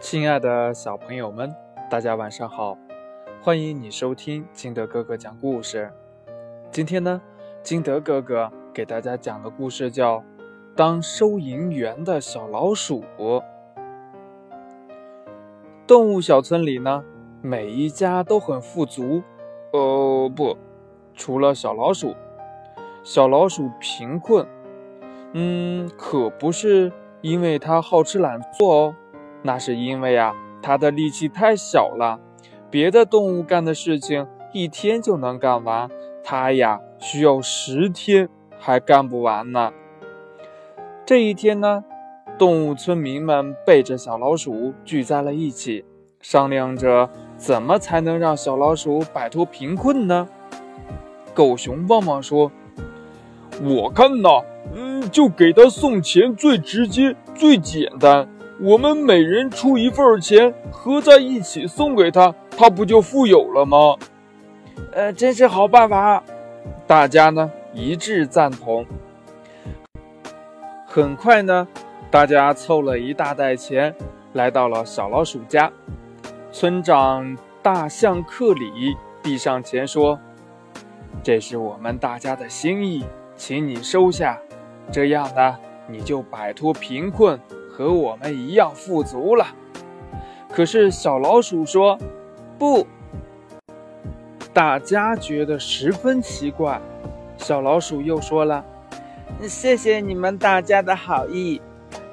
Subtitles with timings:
[0.00, 1.54] 亲爱的小朋友们，
[1.90, 2.74] 大家晚上好！
[3.42, 5.92] 欢迎你收听金德哥哥讲故事。
[6.70, 7.20] 今天呢，
[7.62, 10.16] 金德哥哥给大家讲的故事叫
[10.74, 13.04] 《当收银员的小老鼠》。
[15.86, 17.04] 动物小村里呢，
[17.42, 19.22] 每一家都很富足。
[19.74, 20.56] 哦，不，
[21.14, 22.16] 除了小老鼠，
[23.04, 24.46] 小老鼠贫困。
[25.34, 26.90] 嗯，可不是
[27.20, 28.94] 因为它好吃懒做哦。
[29.42, 32.20] 那是因为啊，它的力气太小了，
[32.70, 35.88] 别的动物干的事情一天就能干完，
[36.22, 39.72] 它呀需要十天还干不完呢。
[41.06, 41.84] 这一天呢，
[42.38, 45.84] 动物村民们背着小老鼠聚在了一起，
[46.20, 50.28] 商量着怎么才能让小老鼠摆脱贫困呢？
[51.32, 52.52] 狗熊旺旺说
[53.62, 54.28] ：“我看呐，
[54.74, 58.28] 嗯，就给他送钱最直接、最简单。”
[58.62, 63.96] 我们每人出一份钱，合在一起送给他，他不就富有了吗？
[64.92, 66.22] 呃，真是好办法！
[66.86, 68.84] 大家呢一致赞同。
[70.84, 71.66] 很快呢，
[72.10, 73.94] 大家凑了一大袋钱，
[74.34, 75.72] 来到了小老鼠家。
[76.52, 80.20] 村长大象克里递上钱说
[81.24, 84.38] ：“这是我们大家的心意，请你收下。
[84.92, 85.56] 这样呢，
[85.88, 89.46] 你就摆脱贫困。”和我们一样富足了，
[90.52, 91.96] 可是小老鼠说
[92.58, 92.86] ：“不。”
[94.52, 96.80] 大家觉得十分奇怪。
[97.38, 98.64] 小老鼠又说了
[99.48, 101.62] ：“谢谢你们大家的好意，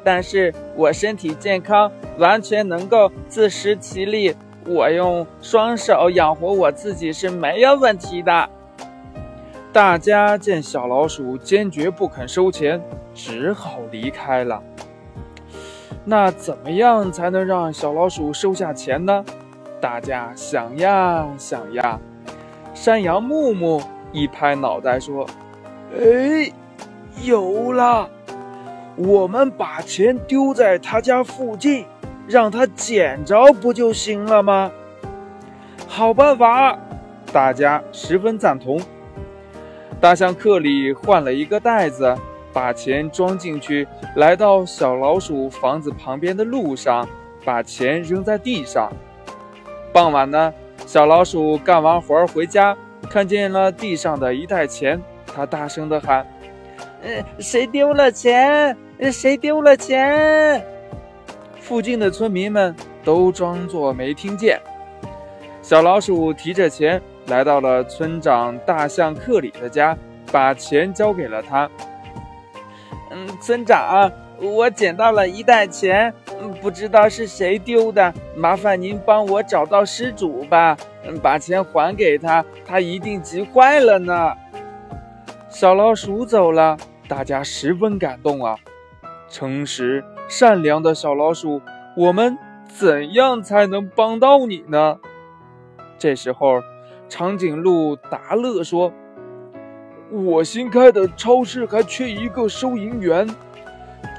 [0.04, 8.50] 但是我身体健康，完全能够自食其力，我用双手养活我自己是没有问题的。”
[9.74, 12.82] 大家见小老鼠坚决不肯收钱，
[13.14, 14.64] 只好离开了。
[16.10, 19.26] 那怎么样才能让小老鼠收下钱呢？
[19.82, 22.00] 大家想呀想呀。
[22.74, 23.84] 山羊木木
[24.14, 25.28] 一拍脑袋说
[26.00, 26.50] ：“哎，
[27.22, 28.10] 有了！
[28.96, 31.86] 我们把钱丢在他家附近，
[32.26, 34.72] 让他捡着不就行了吗？”
[35.90, 36.80] 好办法，
[37.34, 38.80] 大家十分赞同。
[40.00, 42.16] 大象克里换了一个袋子。
[42.58, 47.08] 把钱装进去，来到小老鼠房子旁边的路上，
[47.46, 48.92] 把钱扔在地上。
[49.94, 50.52] 傍晚呢，
[50.88, 52.76] 小老鼠干完活回家，
[53.12, 56.26] 看见了地上的一袋钱，它大声地喊
[57.04, 58.76] ：“呃，谁丢了钱？
[59.12, 60.60] 谁丢了钱？”
[61.62, 64.60] 附近的村民们都装作没听见。
[65.62, 69.96] 小老鼠提着钱来到了村长大象克里的家，
[70.32, 71.70] 把钱交给了他。
[73.42, 76.14] 村长，我捡到了一袋钱，
[76.62, 80.78] 不知道是谁丢的，麻烦您帮我找到失主吧，
[81.22, 84.34] 把钱还给他，他一定急坏了呢。
[85.50, 86.78] 小老鼠走了，
[87.08, 88.56] 大家十分感动啊！
[89.30, 91.62] 诚实善良的小老鼠，
[91.96, 94.98] 我们怎样才能帮到你呢？
[95.98, 96.62] 这时候，
[97.10, 98.94] 长颈鹿达乐说。
[100.10, 103.28] 我新开的超市还缺一个收银员，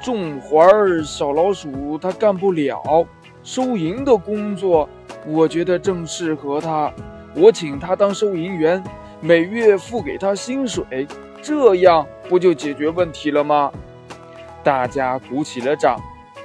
[0.03, 3.07] 种花儿小老鼠它干不了，
[3.43, 4.87] 收银的工作
[5.25, 6.93] 我觉得正适合他，
[7.35, 8.83] 我请他当收银员，
[9.19, 11.07] 每月付给他薪水，
[11.41, 13.71] 这样不就解决问题了吗？
[14.63, 15.97] 大家鼓起了掌，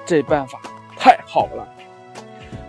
[0.07, 0.59] 这办法
[0.97, 1.69] 太好了。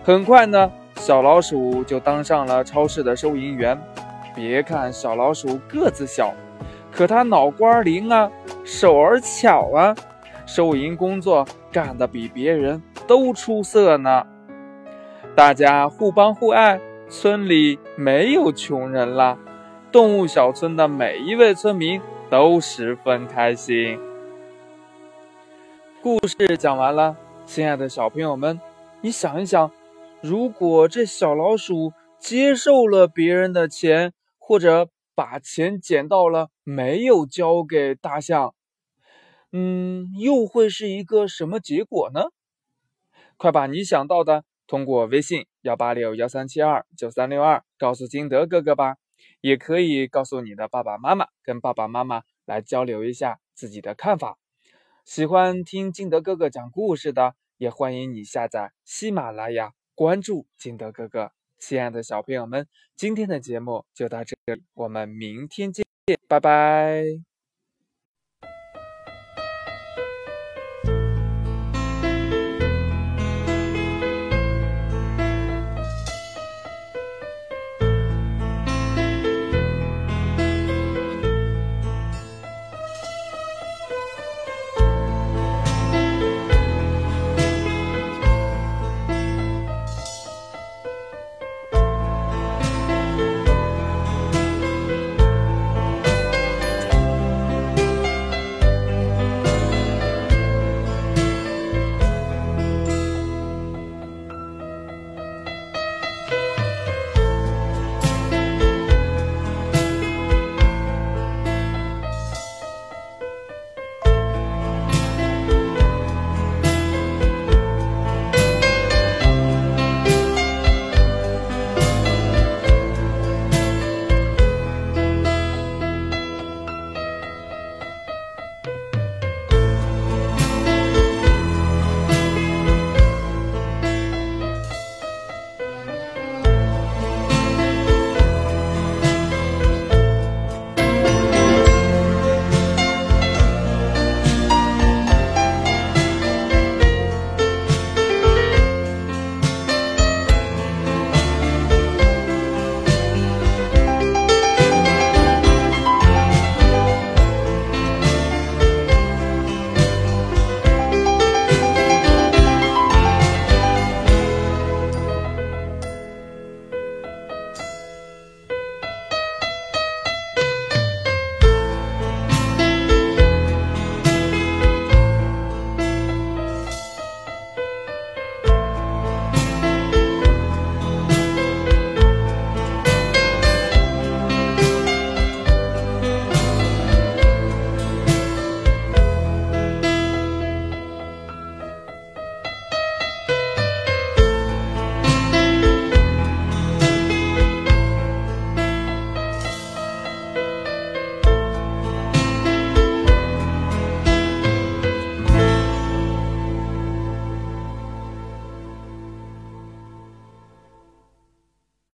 [0.04, 3.80] 很快呢，小老鼠就当上了超市的收银员。
[4.34, 6.34] 别看小老鼠个子小。
[6.96, 8.30] 可他脑瓜灵啊，
[8.64, 9.94] 手儿巧啊，
[10.46, 14.26] 收银工作干得比别人都出色呢。
[15.34, 16.80] 大家互帮互爱，
[17.10, 19.36] 村里没有穷人了。
[19.92, 24.00] 动物小村的每一位村民都十分开心。
[26.00, 27.14] 故事讲完了，
[27.44, 28.58] 亲爱的小朋友们，
[29.02, 29.70] 你想一想，
[30.22, 34.88] 如果这小老鼠接受了别人的钱，或者……
[35.16, 38.54] 把钱捡到了，没有交给大象，
[39.50, 42.26] 嗯，又会是一个什么结果呢？
[43.38, 48.96] 快把你想到的通过微信幺八六幺三七二九三六二告诉金德哥哥吧，
[49.40, 54.38] 也可以告诉你的爸爸妈妈，跟爸爸妈妈来交流一下自己的看法。
[55.06, 61.32] 喜欢听金德哥哥讲故事的，也欢迎你下载喜马拉雅，关注金德哥哥。
[61.58, 62.66] 亲爱的小朋友们，
[62.96, 65.84] 今天的节目就到这里，我们明天见，
[66.28, 67.35] 拜拜。